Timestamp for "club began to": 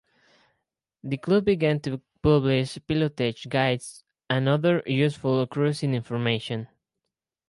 1.17-2.01